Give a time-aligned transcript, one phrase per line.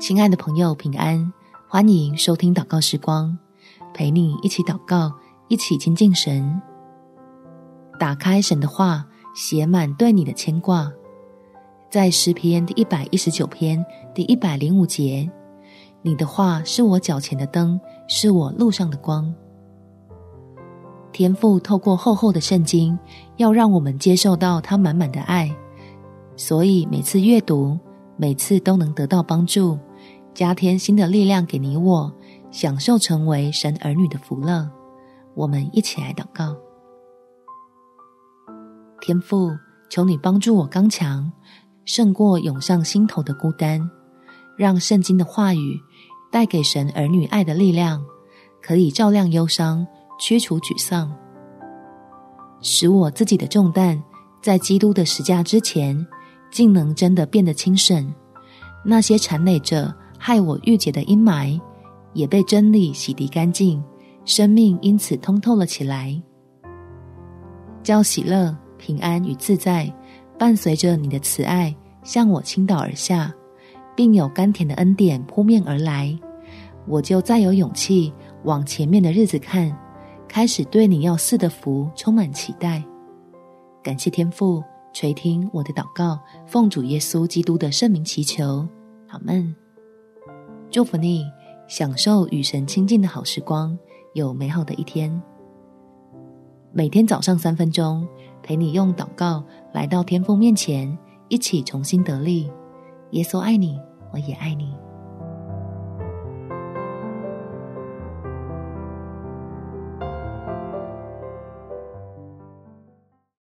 [0.00, 1.30] 亲爱的朋友，平安！
[1.68, 3.36] 欢迎收听祷告时光，
[3.92, 5.12] 陪你一起祷告，
[5.48, 6.58] 一起亲近神。
[7.98, 10.90] 打开神的话，写满对你的牵挂。
[11.90, 13.84] 在诗篇第一百一十九篇
[14.14, 15.30] 第一百零五节，
[16.00, 17.78] 你的话是我脚前的灯，
[18.08, 19.32] 是我路上的光。
[21.12, 22.98] 天父透过厚厚的圣经，
[23.36, 25.54] 要让我们接受到他满满的爱，
[26.36, 27.78] 所以每次阅读，
[28.16, 29.78] 每次都能得到帮助。
[30.32, 32.12] 加添新的力量给你我，
[32.50, 34.70] 享受成为神儿女的福乐。
[35.34, 36.56] 我们一起来祷告：
[39.00, 39.50] 天父，
[39.88, 41.30] 求你帮助我刚强，
[41.84, 43.90] 胜过涌上心头的孤单，
[44.56, 45.78] 让圣经的话语
[46.30, 48.02] 带给神儿女爱的力量，
[48.62, 49.86] 可以照亮忧伤，
[50.18, 51.12] 驱除沮丧，
[52.60, 54.02] 使我自己的重担
[54.40, 56.06] 在基督的十架之前，
[56.50, 58.12] 竟能真的变得轻省。
[58.84, 59.94] 那些缠累着。
[60.22, 61.58] 害我郁结的阴霾，
[62.12, 63.82] 也被真理洗涤干净，
[64.26, 66.14] 生命因此通透了起来。
[67.82, 69.90] 叫喜乐、平安与自在，
[70.38, 73.34] 伴随着你的慈爱向我倾倒而下，
[73.96, 76.14] 并有甘甜的恩典扑面而来，
[76.86, 78.12] 我就再有勇气
[78.44, 79.74] 往前面的日子看，
[80.28, 82.84] 开始对你要赐的福充满期待。
[83.82, 88.68] 感谢天父垂听我的祷告，奉主耶稣基督的圣名祈求，
[89.08, 89.56] 阿们。
[90.70, 91.26] 祝福你，
[91.66, 93.76] 享受与神亲近的好时光，
[94.14, 95.20] 有美好的一天。
[96.72, 98.06] 每天早上三分钟，
[98.40, 100.96] 陪你用祷告来到天父面前，
[101.28, 102.48] 一起重新得力。
[103.10, 103.80] 耶稣爱你，
[104.12, 104.72] 我也爱你。